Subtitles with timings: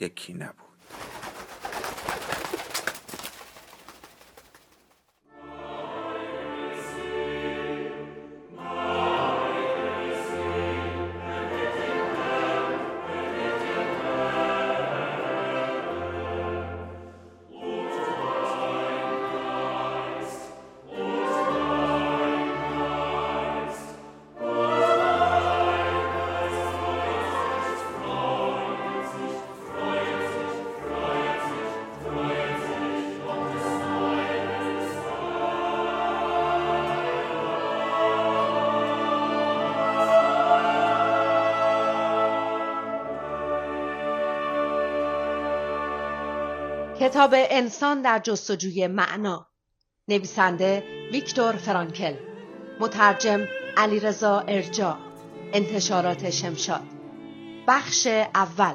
[0.00, 0.71] یکی نبود.
[47.02, 49.46] کتاب انسان در جستجوی معنا.
[50.08, 52.14] نویسنده ویکتور فرانکل.
[52.80, 54.98] مترجم علیرضا ارجا
[55.52, 56.82] انتشارات شمشاد.
[57.68, 58.74] بخش اول.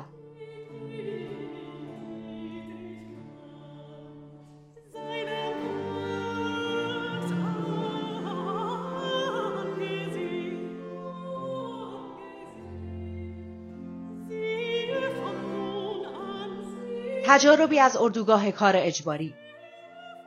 [17.38, 19.33] تجاربی از اردوگاه کار اجباری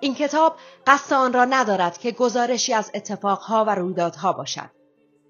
[0.00, 4.70] این کتاب قصد آن را ندارد که گزارشی از اتفاقها و رویدادها باشد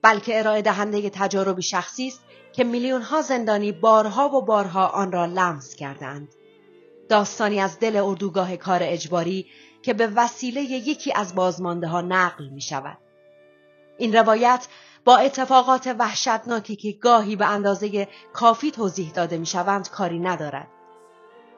[0.02, 2.20] بلکه ارائه دهنده تجاربی شخصی است
[2.52, 6.28] که میلیون ها زندانی بارها و بارها آن را لمس کردند
[7.08, 9.46] داستانی از دل اردوگاه کار اجباری
[9.82, 12.98] که به وسیله یکی از بازمانده ها نقل می شود.
[13.98, 14.66] این روایت
[15.04, 20.68] با اتفاقات وحشتناکی که گاهی به اندازه کافی توضیح داده می شوند کاری ندارد.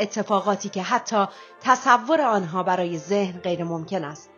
[0.02, 1.26] اتفاقاتی که حتی
[1.60, 4.30] تصور آنها برای ذهن غیر ممکن است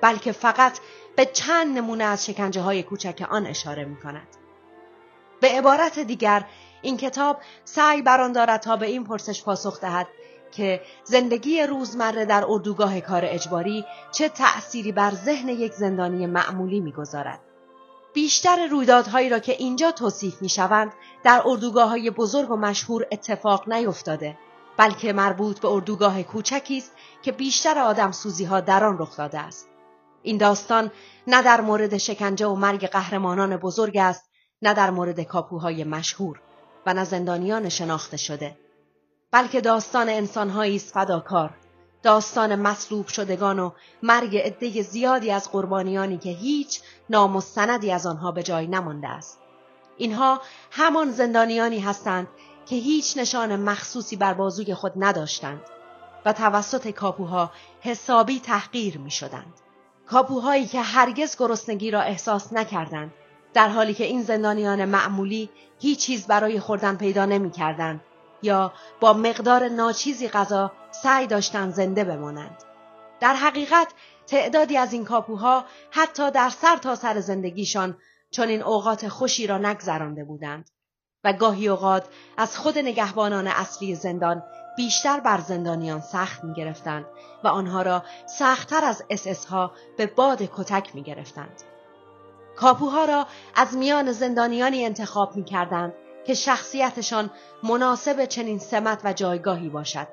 [0.00, 0.78] بلکه فقط
[1.16, 4.28] به چند نمونه از شکنجه های کوچک آن اشاره می کند.
[5.40, 6.44] به عبارت دیگر
[6.82, 10.06] این کتاب سعی بران دارد تا به این پرسش پاسخ دهد
[10.50, 17.40] که زندگی روزمره در اردوگاه کار اجباری چه تأثیری بر ذهن یک زندانی معمولی می‌گذارد.
[18.14, 20.92] بیشتر رویدادهایی را که اینجا توصیف می شوند
[21.24, 24.38] در اردوگاه های بزرگ و مشهور اتفاق نیفتاده
[24.78, 29.38] بلکه مربوط به اردوگاه کوچکی است که بیشتر آدم سوزی ها در آن رخ داده
[29.38, 29.68] است.
[30.22, 30.90] این داستان
[31.26, 34.30] نه در مورد شکنجه و مرگ قهرمانان بزرگ است
[34.62, 36.40] نه در مورد کاپوهای مشهور
[36.86, 38.58] و نه زندانیان شناخته شده.
[39.30, 41.50] بلکه داستان انسانهایی است فداکار.
[42.02, 43.70] داستان مصلوب شدگان و
[44.02, 49.08] مرگ عده زیادی از قربانیانی که هیچ نام و سندی از آنها به جای نمانده
[49.08, 49.38] است.
[49.96, 50.40] اینها
[50.70, 52.28] همان زندانیانی هستند
[52.68, 55.60] که هیچ نشان مخصوصی بر بازوی خود نداشتند
[56.24, 59.54] و توسط کاپوها حسابی تحقیر می شدند.
[60.06, 63.12] کاپوهایی که هرگز گرسنگی را احساس نکردند
[63.54, 68.00] در حالی که این زندانیان معمولی هیچ چیز برای خوردن پیدا نمی کردند
[68.42, 72.62] یا با مقدار ناچیزی غذا سعی داشتند زنده بمانند.
[73.20, 73.88] در حقیقت
[74.26, 77.96] تعدادی از این کاپوها حتی در سر تا سر زندگیشان
[78.30, 80.70] چون این اوقات خوشی را نگذرانده بودند
[81.28, 82.04] و گاهی اوقات
[82.36, 84.42] از خود نگهبانان اصلی زندان
[84.76, 87.04] بیشتر بر زندانیان سخت می گرفتند
[87.44, 88.02] و آنها را
[88.38, 91.62] سختتر از اس ها به باد کتک می گرفتند.
[92.56, 95.92] کاپوها را از میان زندانیانی انتخاب می کردند
[96.26, 97.30] که شخصیتشان
[97.62, 100.08] مناسب چنین سمت و جایگاهی باشد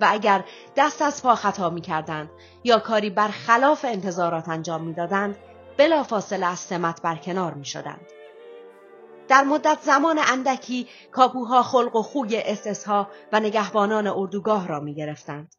[0.00, 0.44] و اگر
[0.76, 2.30] دست از پا خطا می کردند
[2.64, 5.36] یا کاری برخلاف انتظارات انجام می دادند
[5.76, 8.19] بلافاصله از سمت برکنار می شدند.
[9.30, 15.54] در مدت زمان اندکی کاپوها خلق و خوی اسسها و نگهبانان اردوگاه را می گرفتند.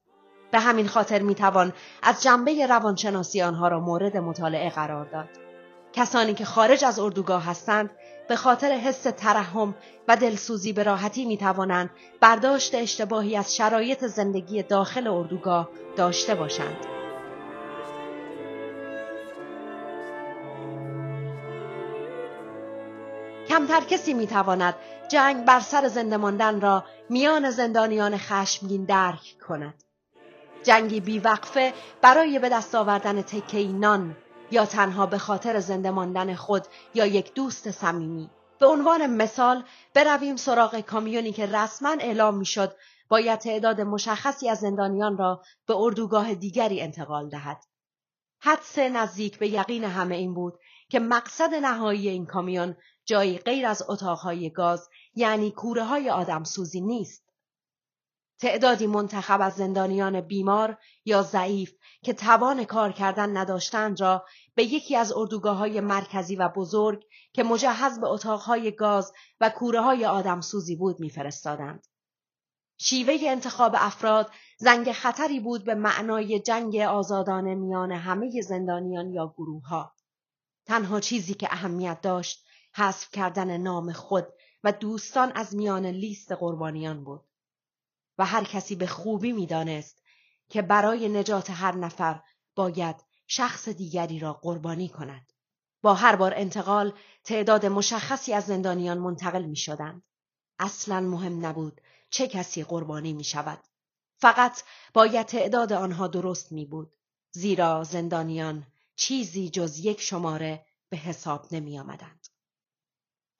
[0.51, 1.73] به همین خاطر می توان
[2.03, 5.29] از جنبه روانشناسی آنها را مورد مطالعه قرار داد.
[5.93, 7.89] کسانی که خارج از اردوگاه هستند
[8.29, 9.75] به خاطر حس ترحم
[10.07, 11.89] و دلسوزی به راحتی می توانند
[12.21, 17.00] برداشت اشتباهی از شرایط زندگی داخل اردوگاه داشته باشند.
[23.51, 24.75] کمتر کسی می‌تواند
[25.07, 29.83] جنگ بر سر زنده ماندن را میان زندانیان خشمگین درک کند.
[30.63, 34.17] جنگی بیوقفه برای به دست آوردن تکه نان
[34.51, 39.63] یا تنها به خاطر زنده ماندن خود یا یک دوست صمیمی به عنوان مثال
[39.93, 42.75] برویم سراغ کامیونی که رسما اعلام می‌شد
[43.09, 47.63] باید تعداد مشخصی از زندانیان را به اردوگاه دیگری انتقال دهد
[48.39, 50.59] حدس نزدیک به یقین همه این بود
[50.89, 52.75] که مقصد نهایی این کامیون
[53.11, 57.23] جایی غیر از اتاقهای گاز یعنی کوره های آدم سوزی نیست.
[58.39, 61.73] تعدادی منتخب از زندانیان بیمار یا ضعیف
[62.03, 64.25] که توان کار کردن نداشتند را
[64.55, 67.03] به یکی از اردوگاه های مرکزی و بزرگ
[67.33, 71.87] که مجهز به اتاقهای گاز و کوره های آدم سوزی بود میفرستادند.
[72.77, 79.67] شیوه انتخاب افراد زنگ خطری بود به معنای جنگ آزادانه میان همه زندانیان یا گروه
[79.67, 79.93] ها.
[80.65, 84.27] تنها چیزی که اهمیت داشت حذف کردن نام خود
[84.63, 87.25] و دوستان از میان لیست قربانیان بود
[88.17, 90.01] و هر کسی به خوبی می‌دانست
[90.49, 92.21] که برای نجات هر نفر
[92.55, 92.95] باید
[93.27, 95.33] شخص دیگری را قربانی کند.
[95.81, 100.03] با هر بار انتقال تعداد مشخصی از زندانیان منتقل می شدند.
[100.59, 103.59] اصلا مهم نبود چه کسی قربانی می شود.
[104.17, 104.63] فقط
[104.93, 106.93] باید تعداد آنها درست می بود.
[107.31, 112.20] زیرا زندانیان چیزی جز یک شماره به حساب نمی آمدند.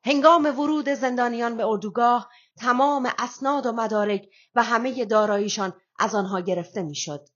[0.06, 6.82] هنگام ورود زندانیان به اردوگاه تمام اسناد و مدارک و همه داراییشان از آنها گرفته
[6.82, 7.28] می‌شد.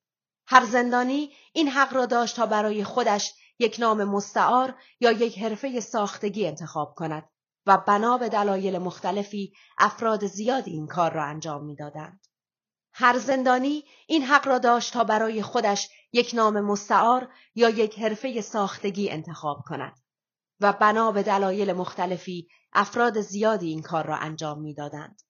[0.47, 5.79] هر زندانی این حق را داشت تا برای خودش یک نام مستعار یا یک حرفه
[5.79, 7.29] ساختگی انتخاب کند
[7.65, 12.25] و بنا به دلایل مختلفی افراد زیادی این کار را انجام می‌دادند.
[12.93, 18.41] هر زندانی این حق را داشت تا برای خودش یک نام مستعار یا یک حرفه
[18.41, 20.04] ساختگی انتخاب کند
[20.59, 25.21] و بنا به دلایل مختلفی افراد زیادی این کار را انجام می‌دادند.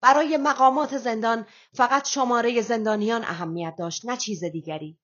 [0.00, 4.98] برای مقامات زندان فقط شماره زندانیان اهمیت داشت نه چیز دیگری.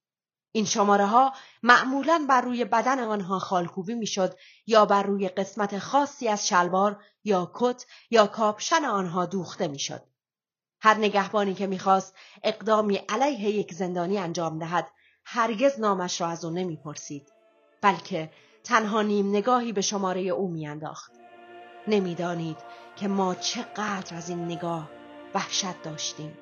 [0.52, 1.32] این شماره ها
[1.62, 4.36] معمولا بر روی بدن آنها خالکوبی می‌شد
[4.66, 10.02] یا بر روی قسمت خاصی از شلوار یا کت یا کاپشن آنها دوخته می‌شد.
[10.82, 14.90] هر نگهبانی که می‌خواست اقدامی علیه یک زندانی انجام دهد
[15.24, 17.32] هرگز نامش را از او نمی‌پرسید
[17.82, 18.30] بلکه
[18.64, 21.12] تنها نیم نگاهی به شماره او میانداخت.
[21.88, 22.56] نمی‌دانید
[22.96, 24.90] که ما چقدر از این نگاه
[25.34, 26.38] وحشت داشتیم.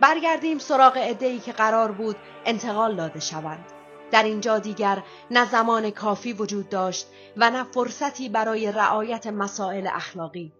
[0.00, 3.64] برگردیم سراغ عدهای که قرار بود انتقال داده شوند.
[4.10, 7.06] در اینجا دیگر نه زمان کافی وجود داشت
[7.36, 10.52] و نه فرصتی برای رعایت مسائل اخلاقی.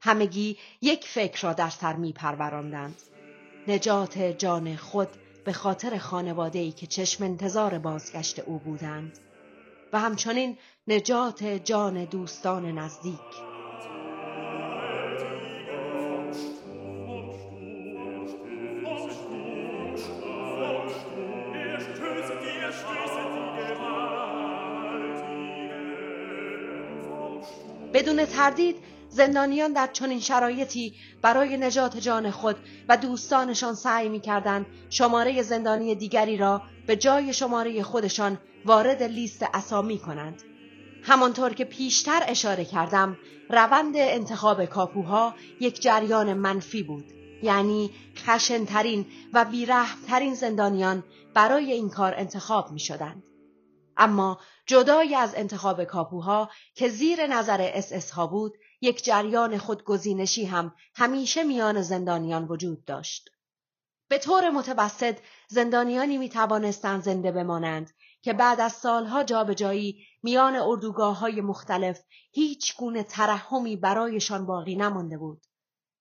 [0.00, 3.02] همگی یک فکر را در سر می پروراندند.
[3.68, 5.08] نجات جان خود
[5.44, 9.18] به خاطر خانواده که چشم انتظار بازگشت او بودند.
[9.92, 10.58] و همچنین
[10.88, 13.20] نجات جان دوستان نزدیک.
[27.94, 28.76] بدون تردید
[29.12, 32.56] زندانیان در چنین شرایطی برای نجات جان خود
[32.88, 39.46] و دوستانشان سعی می کردن شماره زندانی دیگری را به جای شماره خودشان وارد لیست
[39.54, 40.42] اسامی کنند.
[41.02, 43.16] همانطور که پیشتر اشاره کردم
[43.50, 47.04] روند انتخاب کاپوها یک جریان منفی بود
[47.42, 51.04] یعنی خشنترین و بیرحمترین زندانیان
[51.34, 53.22] برای این کار انتخاب می شدند.
[53.96, 58.52] اما جدای از انتخاب کاپوها که زیر نظر اس ها بود
[58.82, 63.30] یک جریان خودگزینشی هم همیشه میان زندانیان وجود داشت.
[64.08, 67.90] به طور متوسط زندانیانی می توانستند زنده بمانند
[68.22, 75.18] که بعد از سالها جابجایی میان اردوگاه های مختلف هیچ گونه ترحمی برایشان باقی نمانده
[75.18, 75.46] بود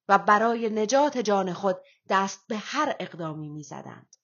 [0.10, 1.78] و برای نجات جان خود
[2.10, 4.16] دست به هر اقدامی می‌زدند.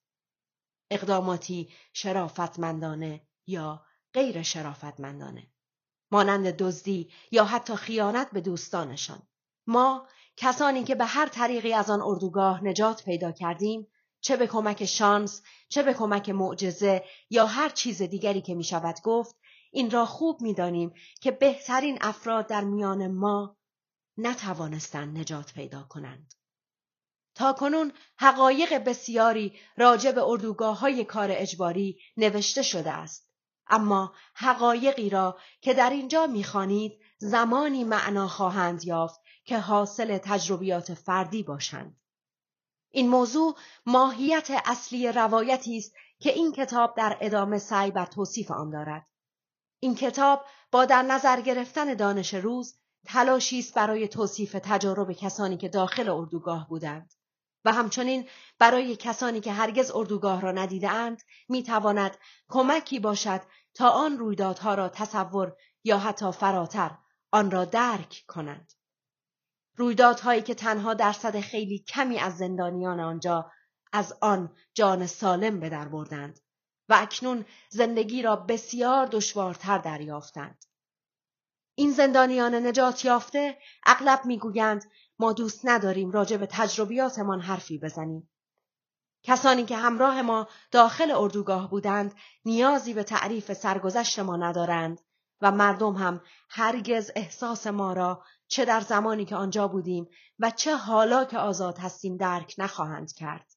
[0.92, 5.48] اقداماتی شرافتمندانه یا غیر شرافتمندانه.
[6.12, 9.22] مانند دزدی یا حتی خیانت به دوستانشان
[9.68, 13.88] ما کسانی که به هر طریقی از آن اردوگاه نجات پیدا کردیم
[14.22, 18.96] چه به کمک شانس چه به کمک معجزه یا هر چیز دیگری که می شود
[19.04, 19.36] گفت
[19.72, 23.58] این را خوب می دانیم که بهترین افراد در میان ما
[24.18, 26.34] نتوانستند نجات پیدا کنند.
[27.36, 33.26] تا کنون حقایق بسیاری راجع به اردوگاه های کار اجباری نوشته شده است.
[33.70, 41.44] اما حقایقی را که در اینجا می‌خوانید زمانی معنا خواهند یافت که حاصل تجربیات فردی
[41.44, 41.98] باشند.
[42.90, 43.56] این موضوع
[43.86, 49.08] ماهیت اصلی روایتی است که این کتاب در ادامه سعی بر توصیف آن دارد.
[49.80, 55.70] این کتاب با در نظر گرفتن دانش روز تلاشی است برای توصیف تجارب کسانی که
[55.70, 57.14] داخل اردوگاه بودند.
[57.68, 62.18] و همچنین برای کسانی که هرگز اردوگاه را ندیدهاند می‌تواند
[62.50, 63.42] کمکی باشد
[63.74, 66.98] تا آن رویدادها را تصور یا حتی فراتر
[67.32, 68.74] آن را درک کنند.
[69.76, 73.52] رویدادهایی که تنها درصد خیلی کمی از زندانیان آنجا
[73.94, 76.40] از آن جان سالم به در بردند
[76.90, 80.66] و اکنون زندگی را بسیار دشوارتر دریافتند.
[81.76, 88.30] این زندانیان نجات یافته اغلب می‌گویند ما دوست نداریم راجع به تجربیاتمان حرفی بزنیم.
[89.24, 95.02] کسانی که همراه ما داخل اردوگاه بودند نیازی به تعریف سرگذشت ما ندارند
[95.42, 100.08] و مردم هم هرگز احساس ما را چه در زمانی که آنجا بودیم
[100.40, 103.52] و چه حالا که آزاد هستیم درک نخواهند کرد.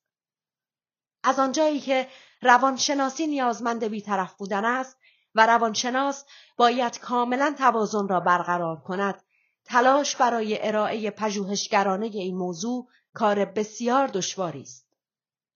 [1.25, 2.09] از آنجایی که
[2.43, 4.99] روانشناسی نیازمند بیطرف بودن است
[5.35, 6.25] و روانشناس
[6.57, 9.23] باید کاملا توازن را برقرار کند
[9.71, 14.87] تلاش برای ارائه پژوهشگرانه این موضوع کار بسیار دشواری است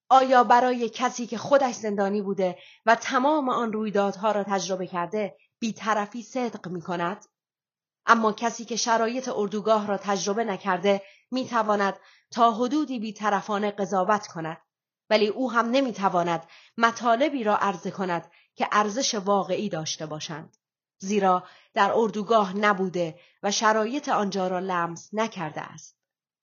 [0.09, 6.23] آیا برای کسی که خودش زندانی بوده و تمام آن رویدادها را تجربه کرده بیطرفی
[6.23, 7.25] صدق می کند؟
[8.07, 11.97] اما کسی که شرایط اردوگاه را تجربه نکرده می تواند
[12.31, 14.59] تا حدودی بیطرفانه قضاوت کند
[15.11, 16.47] ولی او هم نمی تواند
[16.79, 20.57] مطالبی را عرضه کند که ارزش واقعی داشته باشند
[21.05, 21.45] زیرا
[21.75, 25.97] در اردوگاه نبوده و شرایط آنجا را لمس نکرده است.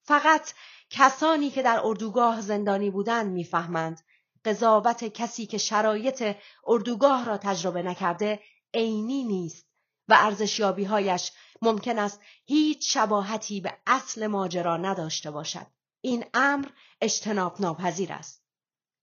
[0.03, 0.53] فقط
[0.89, 4.01] کسانی که در اردوگاه زندانی بودند می‌فهمند
[4.45, 6.35] قضاوت کسی که شرایط
[6.67, 8.39] اردوگاه را تجربه نکرده
[8.73, 9.65] عینی نیست
[10.07, 15.67] و ارزشیابیهایش ممکن است هیچ شباهتی به اصل ماجرا نداشته باشد.
[16.01, 16.67] این امر
[17.01, 18.43] اجتناب ناپذیر است.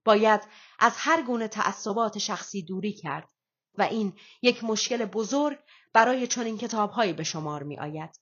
[0.05, 0.41] باید
[0.79, 3.29] از هر گونه تعصبات شخصی دوری کرد.
[3.79, 5.59] و این یک مشکل بزرگ
[5.93, 8.21] برای چنین کتابهایی به شمار می آید.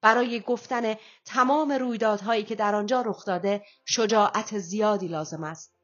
[0.00, 5.74] برای گفتن تمام رویدادهایی که در آنجا رخ داده شجاعت زیادی لازم است.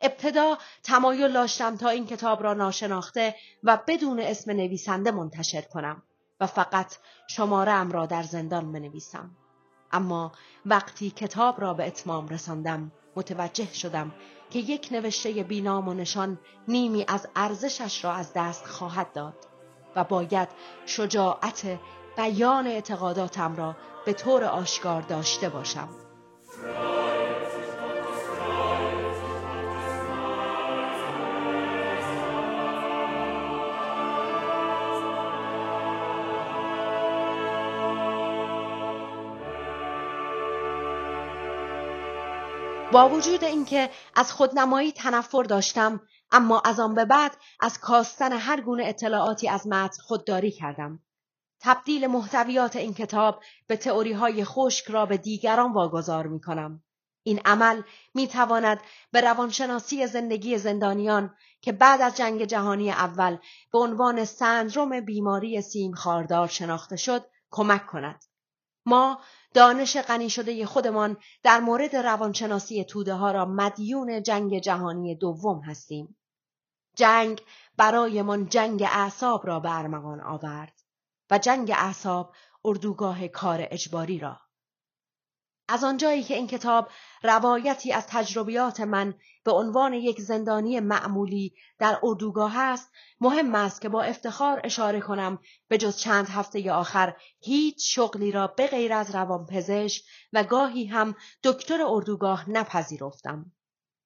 [0.00, 6.02] ابتدا تمایل داشتم تا این کتاب را ناشناخته و بدون اسم نویسنده منتشر کنم
[6.40, 6.96] و فقط
[7.28, 9.30] شماره ام را در زندان بنویسم.
[9.92, 10.32] اما
[10.66, 14.14] وقتی کتاب را به اتمام رساندم متوجه شدم
[14.50, 16.38] که یک نوشته بینام و نشان
[16.68, 19.34] نیمی از ارزشش را از دست خواهد داد
[19.96, 20.48] و باید
[20.86, 21.78] شجاعت
[22.16, 23.76] بیان اعتقاداتم را
[24.06, 26.09] به طور آشکار داشته باشم.
[42.92, 46.00] با وجود اینکه از خودنمایی تنفر داشتم
[46.32, 51.00] اما از آن به بعد از کاستن هر گونه اطلاعاتی از متن خودداری کردم
[51.60, 56.82] تبدیل محتویات این کتاب به تئوری های خشک را به دیگران واگذار می کنم.
[57.22, 57.82] این عمل
[58.14, 58.80] می تواند
[59.12, 63.36] به روانشناسی زندگی زندانیان که بعد از جنگ جهانی اول
[63.72, 68.24] به عنوان سندروم بیماری سیم خاردار شناخته شد کمک کند.
[68.90, 69.18] ما
[69.54, 76.16] دانش غنی شده خودمان در مورد روانشناسی توده ها را مدیون جنگ جهانی دوم هستیم.
[76.96, 77.42] جنگ
[77.76, 80.80] برایمان جنگ اعصاب را به ارمغان آورد
[81.30, 84.40] و جنگ اعصاب اردوگاه کار اجباری را.
[85.70, 86.88] از آنجایی که این کتاب
[87.22, 93.88] روایتی از تجربیات من به عنوان یک زندانی معمولی در اردوگاه است مهم است که
[93.88, 99.14] با افتخار اشاره کنم به جز چند هفته آخر هیچ شغلی را به غیر از
[99.14, 103.52] روانپزشک و گاهی هم دکتر اردوگاه نپذیرفتم.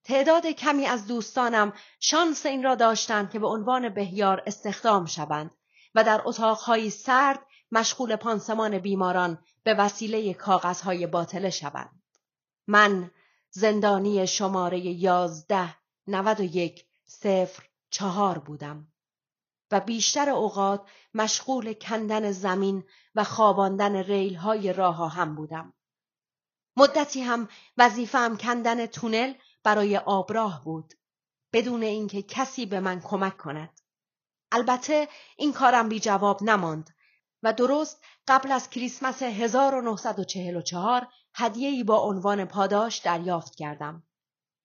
[0.05, 5.51] تعداد کمی از دوستانم شانس این را داشتند که به عنوان بهیار استخدام شوند
[5.95, 7.41] و در اتاقهایی سرد
[7.73, 12.03] مشغول پانسمان بیماران به وسیله کاغذهای باطله شوند.
[12.67, 13.11] من
[13.51, 18.93] زندانی شماره یازده نود و یک صفر چهار بودم
[19.71, 25.73] و بیشتر اوقات مشغول کندن زمین و خواباندن ریل های راه هم بودم.
[26.77, 30.95] مدتی هم وظیفم کندن تونل برای آبراه بود
[31.53, 33.81] بدون اینکه کسی به من کمک کند.
[34.53, 36.94] البته این کارم بی جواب نماند
[37.45, 44.03] و درست قبل از کریسمس 1944 هدیه‌ای با عنوان پاداش دریافت کردم.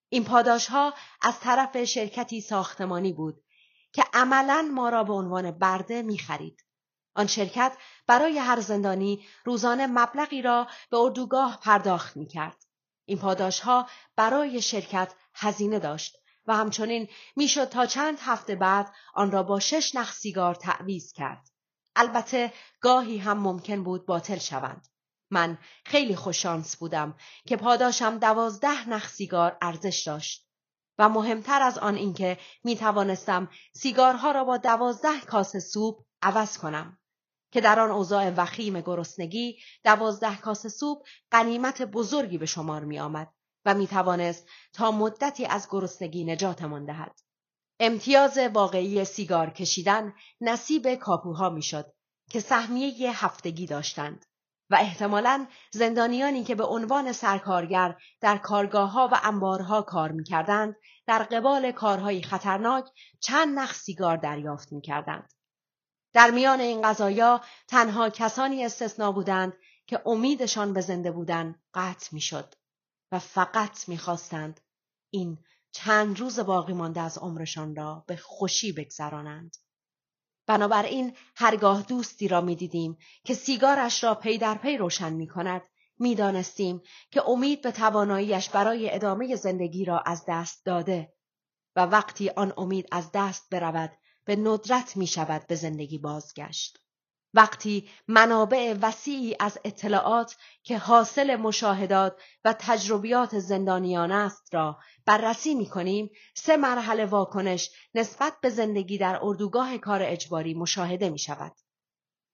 [0.10, 3.44] این پاداش ها از طرف شرکتی ساختمانی بود
[3.94, 6.66] که عملا ما را به عنوان برده می خرید.
[7.16, 12.66] آن شرکت برای هر زندانی روزانه مبلغی را به اردوگاه پرداخت می کرد.
[13.06, 16.18] این پاداش ها برای شرکت هزینه داشت
[16.48, 21.50] و همچنین می‌شد تا چند هفته بعد آن را با شش نخ سیگار تعویز کرد.
[21.96, 24.88] البته گاهی هم ممکن بود باطل شوند.
[25.32, 27.16] من خیلی خوششانس بودم
[27.48, 30.50] که پاداشم دوازده نخ سیگار ارزش داشت
[30.98, 37.00] و مهمتر از آن اینکه می توانستم سیگارها را با دوازده کاسه سوپ عوض کنم
[37.52, 43.34] که در آن اوضاع وخیم گرسنگی دوازده کاسه سوپ قنیمت بزرگی به شمار می آمد
[43.66, 47.20] و می توانست تا مدتی از گرسنگی نجاتمان دهد.
[47.80, 51.94] امتیاز واقعی سیگار کشیدن نصیب کاپوها می‌شد
[52.30, 54.26] که سهمیه هفتگی داشتند
[54.70, 60.76] و احتمالا زندانیانی که به عنوان سرکارگر در کارگاه ها و انبارها کار می‌کردند
[61.08, 62.86] در قبال کارهای خطرناک
[63.20, 65.34] چند نخ سیگار دریافت می‌کردند.
[66.14, 69.54] در میان این قضایا تنها کسانی استثنا بودند
[69.88, 72.56] که امیدشان به زنده بودن قطع می‌شد
[73.12, 74.60] و فقط می‌خواستند
[75.10, 75.38] این
[75.72, 79.58] چند روز باقی مانده از عمرشان را به خوشی بگذرانند.
[80.48, 85.62] بنابراین هرگاه دوستی را می‌دیدیم که سیگارش را پی در پی روشن می کند
[86.00, 91.14] می‌دانستیم که امید به تواناییش برای ادامه زندگی را از دست داده
[91.76, 93.92] و وقتی آن امید از دست برود
[94.26, 96.80] به ندرت می شود به زندگی بازگشت.
[97.34, 105.66] وقتی منابع وسیعی از اطلاعات که حاصل مشاهدات و تجربیات زندانیان است را بررسی می
[105.66, 111.56] کنیم سه مرحله واکنش نسبت به زندگی در اردوگاه کار اجباری مشاهده می شود.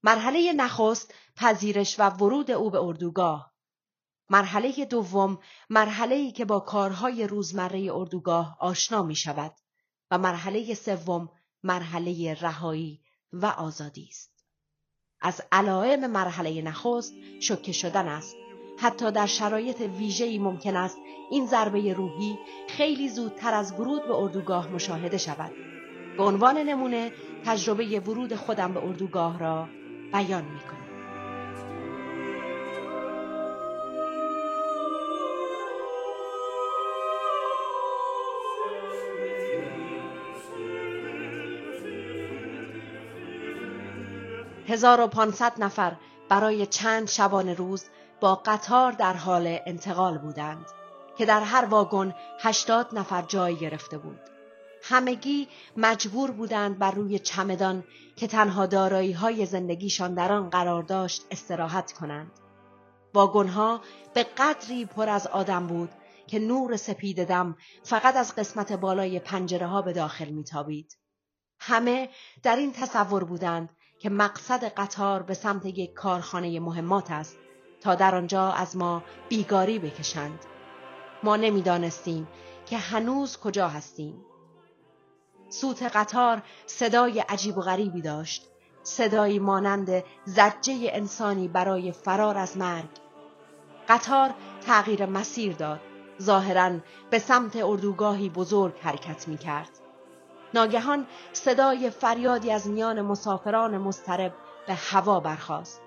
[0.03, 3.55] مرحله نخست پذیرش و ورود او به اردوگاه
[4.29, 9.55] مرحله دوم مرحله ای که با کارهای روزمره اردوگاه آشنا می شود
[10.11, 11.29] و مرحله سوم
[11.63, 13.01] مرحله رهایی
[13.33, 14.34] و آزادی است.
[15.21, 18.35] از علائم مرحله نخست شکه شدن است
[18.77, 20.97] حتی در شرایط ویژه‌ای ممکن است
[21.31, 25.51] این ضربه روحی خیلی زودتر از ورود به اردوگاه مشاهده شود
[26.17, 27.11] به عنوان نمونه
[27.45, 29.67] تجربه ورود خودم به اردوگاه را
[30.13, 30.84] بیان می کنم.
[44.75, 45.95] 1500 نفر
[46.29, 47.85] برای چند شبانه روز
[48.19, 50.65] با قطار در حال انتقال بودند
[51.17, 54.19] که در هر واگن 80 نفر جای گرفته بود.
[54.83, 57.83] همگی مجبور بودند بر روی چمدان
[58.15, 62.31] که تنها دارایی های زندگیشان در آن قرار داشت استراحت کنند.
[63.13, 63.81] واگنها
[64.13, 65.89] به قدری پر از آدم بود
[66.27, 70.97] که نور سپید دم فقط از قسمت بالای پنجره ها به داخل میتابید.
[71.59, 72.09] همه
[72.43, 73.69] در این تصور بودند
[74.05, 77.37] که مقصد قطار به سمت یک کارخانه مهمات است
[77.81, 80.39] تا در آنجا از ما بیگاری بکشند.
[81.23, 82.27] ما نمی‌دانستیم
[82.65, 84.25] که هنوز کجا هستیم.
[85.49, 88.47] سوت قطار صدای عجیب و غریبی داشت.
[88.83, 92.89] صدایی مانند زجه انسانی برای فرار از مرگ.
[93.89, 94.33] قطار
[94.65, 95.81] تغییر مسیر داد.
[96.21, 96.71] ظاهرا
[97.09, 99.84] به سمت اردوگاهی بزرگ حرکت می کرد
[100.55, 104.33] ناگهان صدای فریادی از میان مسافران مضطرب
[104.67, 105.81] به هوا برخاست.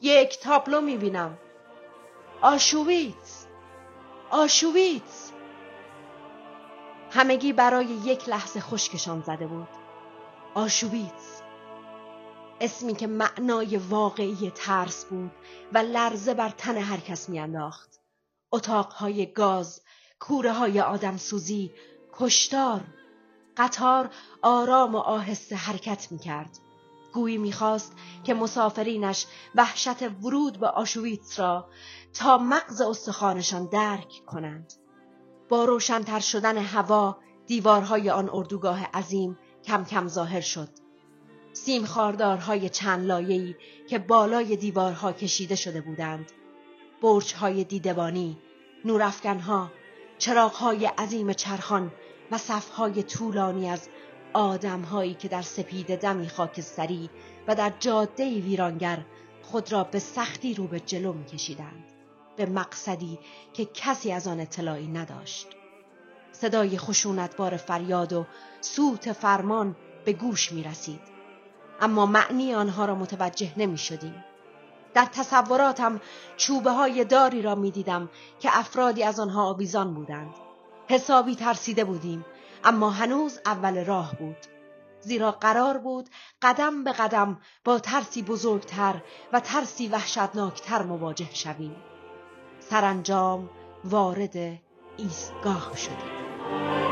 [0.00, 1.38] یک تابلو می‌بینم.
[2.40, 3.46] آشویتس
[4.30, 5.32] آشویتس
[7.10, 9.68] همگی برای یک لحظه خشکشان زده بود.
[10.54, 11.42] آشویتس
[12.60, 15.30] اسمی که معنای واقعی ترس بود
[15.72, 18.00] و لرزه بر تن هر کس میانداخت.
[18.52, 19.80] اتاقهای گاز
[20.20, 21.70] کوره های آدم سوزی
[22.12, 22.80] کشتار
[23.56, 24.10] قطار
[24.42, 26.58] آرام و آهسته حرکت می کرد.
[27.12, 31.68] گویی می‌خواست که مسافرینش وحشت ورود به آشویتس را
[32.14, 34.72] تا مغز استخوانشان درک کنند.
[35.48, 40.68] با روشنتر شدن هوا دیوارهای آن اردوگاه عظیم کم کم ظاهر شد.
[41.52, 43.54] سیم خاردارهای چند لایه‌ای
[43.88, 46.32] که بالای دیوارها کشیده شده بودند.
[47.02, 48.38] برجهای دیدبانی،
[48.84, 49.70] نورافکنها،
[50.18, 51.92] چراغهای عظیم چرخان
[52.32, 53.88] و صفهای طولانی از
[54.32, 57.10] آدمهایی که در سپید دمی خاکستری
[57.48, 59.04] و در جاده ویرانگر
[59.42, 61.84] خود را به سختی رو به جلو میکشیدند
[62.36, 63.18] به مقصدی
[63.52, 65.46] که کسی از آن اطلاعی نداشت
[66.32, 68.26] صدای خشونتبار فریاد و
[68.60, 71.00] سوت فرمان به گوش می رسید.
[71.80, 74.24] اما معنی آنها را متوجه نمی شدیم.
[74.94, 76.00] در تصوراتم
[76.36, 80.34] چوبه های داری را می دیدم که افرادی از آنها آویزان بودند.
[80.88, 82.24] حسابی ترسیده بودیم
[82.64, 84.36] اما هنوز اول راه بود.
[85.00, 86.08] زیرا قرار بود
[86.42, 91.76] قدم به قدم با ترسی بزرگتر و ترسی وحشتناکتر مواجه شویم.
[92.60, 93.50] سرانجام
[93.84, 94.36] وارد
[94.96, 96.91] ایستگاه شدیم.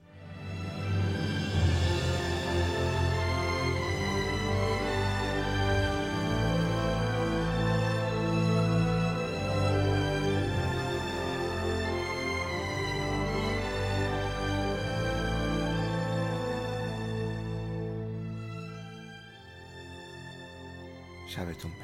[21.41, 21.80] sabes tú.